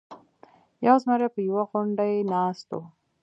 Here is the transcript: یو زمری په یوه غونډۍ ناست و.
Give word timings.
یو 0.87 0.95
زمری 1.03 1.27
په 1.35 1.39
یوه 1.47 1.63
غونډۍ 1.69 2.13
ناست 2.31 2.69
و. 2.77 2.81